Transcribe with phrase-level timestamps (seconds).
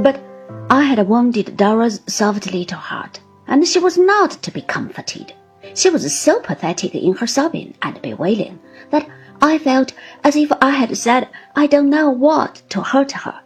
[0.00, 0.20] But
[0.70, 5.32] I had wounded Dora's soft little heart, and she was not to be comforted.
[5.74, 8.60] She was so pathetic in her sobbing and bewailing
[8.90, 9.08] that
[9.42, 9.92] I felt
[10.22, 13.40] as if I had said I don't know what to hurt her.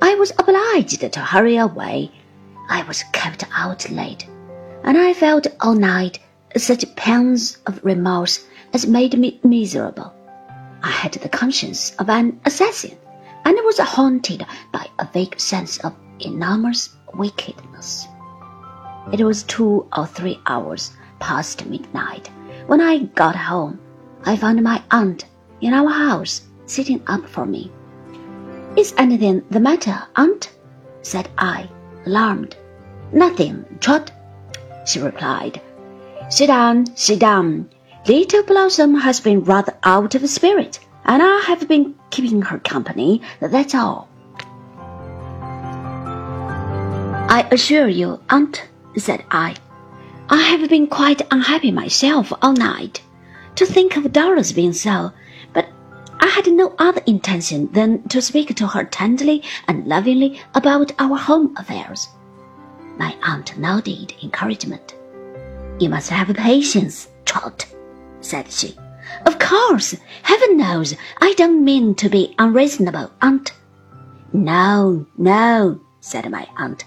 [0.00, 2.12] I was obliged to hurry away.
[2.70, 4.24] I was kept out late,
[4.84, 6.20] and I felt all night
[6.56, 10.14] such pangs of remorse as made me miserable.
[10.80, 12.96] I had the conscience of an assassin,
[13.48, 18.06] and was haunted by a vague sense of enormous wickedness.
[19.10, 22.28] It was two or three hours past midnight
[22.66, 23.80] when I got home.
[24.26, 25.24] I found my aunt
[25.62, 27.72] in our house sitting up for me.
[28.76, 30.50] Is anything the matter, aunt?
[31.00, 31.70] said I,
[32.04, 32.54] alarmed.
[33.12, 34.10] Nothing, Trot,
[34.84, 35.62] she replied.
[36.28, 37.70] Sit down, sit down.
[38.06, 43.22] Little Blossom has been rather out of spirit, and I have been keeping her company,
[43.40, 44.08] that's all.
[47.30, 49.56] I assure you, aunt, said I,
[50.28, 53.02] I have been quite unhappy myself all night.
[53.56, 55.12] To think of Dora's being so,
[55.54, 55.66] but
[56.20, 61.16] I had no other intention than to speak to her tenderly and lovingly about our
[61.16, 62.08] home affairs.
[62.98, 64.94] My aunt nodded encouragement.
[65.80, 67.64] You must have patience, Trot,
[68.20, 68.76] said she.
[69.26, 73.52] Of course, heaven knows I don't mean to be unreasonable, aunt.
[74.32, 76.84] No, no, said my aunt.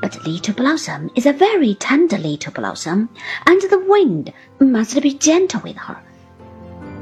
[0.00, 3.08] But Little Blossom is a very tender little blossom,
[3.46, 6.00] and the wind must be gentle with her.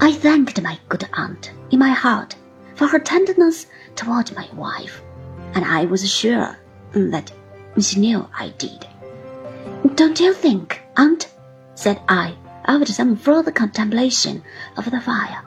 [0.01, 2.37] I thanked my good aunt in my heart
[2.75, 5.03] for her tenderness toward my wife,
[5.55, 6.57] and I was sure
[6.93, 7.33] that
[7.81, 8.87] she knew I did.
[9.95, 11.29] Don't you think, aunt,
[11.75, 12.35] said I,
[12.69, 14.43] after some further contemplation
[14.77, 15.43] of the fire,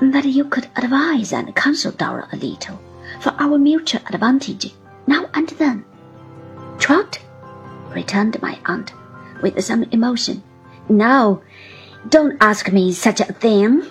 [0.00, 2.78] that you could advise and counsel Dora a little
[3.20, 4.72] for our mutual advantage
[5.06, 5.84] now and then?
[6.78, 7.18] Trot,
[7.94, 8.92] returned my aunt
[9.42, 10.42] with some emotion.
[10.88, 11.42] No,
[12.08, 13.82] don't ask me such a thing.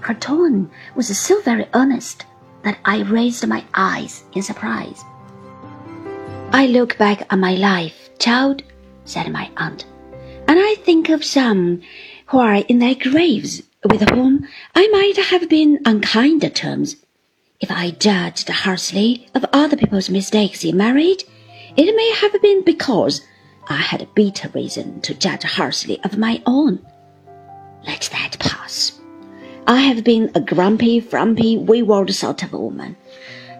[0.00, 2.26] Her tone was so very earnest
[2.62, 5.04] that I raised my eyes in surprise.
[6.52, 8.62] I look back on my life, child,
[9.04, 9.84] said my aunt,
[10.48, 11.82] and I think of some
[12.26, 16.96] who are in their graves with whom I might have been on kinder terms.
[17.60, 21.24] If I judged harshly of other people's mistakes in marriage,
[21.76, 23.20] it may have been because
[23.68, 26.84] I had a bitter reason to judge harshly of my own.
[27.86, 29.00] Let that pass.
[29.66, 32.96] I have been a grumpy, frumpy, wayward sort of a woman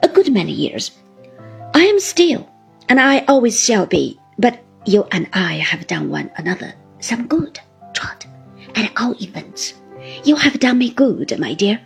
[0.03, 0.91] a good many years.
[1.75, 2.49] I am still,
[2.89, 7.61] and I always shall be, but you and I have done one another some good,
[7.95, 8.27] Trot,
[8.75, 9.75] at all events.
[10.25, 11.81] You have done me good, my dear,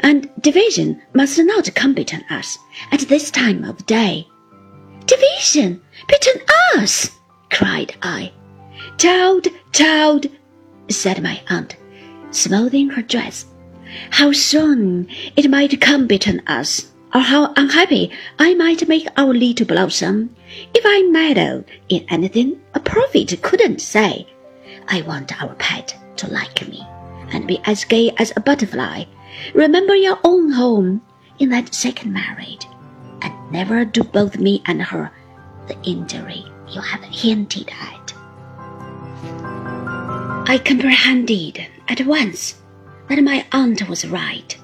[0.00, 2.58] and division must not come between us
[2.92, 4.26] at this time of day.
[5.06, 6.42] Division between
[6.76, 7.10] us!
[7.50, 8.32] cried I.
[8.98, 10.26] Child, child,
[10.88, 11.76] said my aunt,
[12.30, 13.46] smoothing her dress.
[14.10, 19.64] How soon it might come between us, or how unhappy I might make our little
[19.64, 20.36] blossom
[20.74, 24.26] if I meddled in anything a prophet couldn't say.
[24.86, 26.86] I want our pet to like me
[27.32, 29.04] and be as gay as a butterfly.
[29.54, 31.00] Remember your own home
[31.38, 32.66] in that second marriage
[33.22, 35.10] and never do both me and her
[35.68, 38.12] the injury you have hinted at.
[40.46, 42.60] I comprehended at once
[43.08, 44.54] that my aunt was right,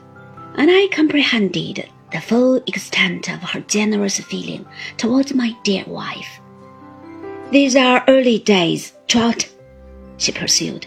[0.57, 6.41] and I comprehended the full extent of her generous feeling towards my dear wife.
[7.51, 9.49] These are early days, Trot,
[10.17, 10.87] she pursued,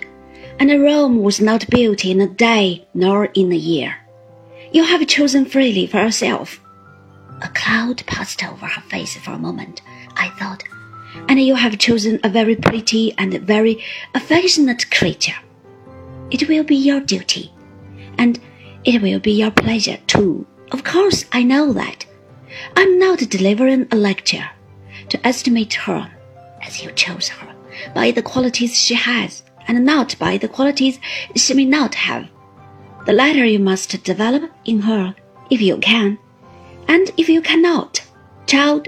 [0.60, 3.98] and Rome was not built in a day nor in a year.
[4.72, 6.60] You have chosen freely for yourself
[7.42, 9.82] a cloud passed over her face for a moment,
[10.16, 10.64] I thought,
[11.28, 15.36] and you have chosen a very pretty and very affectionate creature.
[16.32, 17.52] It will be your duty,
[18.18, 18.40] and
[18.84, 20.48] it will be your pleasure too.
[20.72, 22.06] Of course, I know that.
[22.76, 24.50] I'm not delivering a lecture
[25.10, 26.12] to estimate her,
[26.62, 27.54] as you chose her,
[27.94, 31.00] by the qualities she has, and not by the qualities
[31.36, 32.30] she may not have.
[33.06, 35.16] The latter you must develop in her,
[35.50, 36.18] if you can
[36.88, 38.02] and if you cannot,
[38.48, 38.88] child,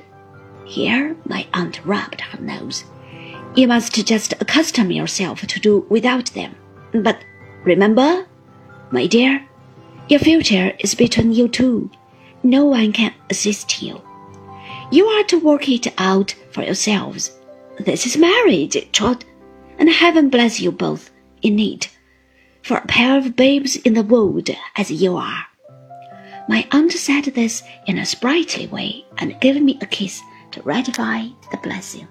[0.66, 2.84] here my aunt rubbed her nose,
[3.56, 6.56] you must just accustom yourself to do without them.
[6.92, 7.24] But
[7.64, 8.28] remember,
[8.92, 9.47] my dear,
[10.10, 11.90] your future is between you two.
[12.44, 14.02] No one can assist you.
[14.92, 17.32] You are to work it out for yourselves.
[17.80, 19.26] This is marriage, Trot,
[19.78, 21.12] and heaven bless you both
[21.42, 21.90] in it,
[22.64, 25.46] for a pair of babes in the wood as you are.
[26.48, 30.22] My aunt said this in a sprightly way and gave me a kiss
[30.52, 32.08] to ratify the blessing.